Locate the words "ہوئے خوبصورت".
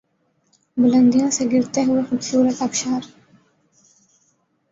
1.83-2.61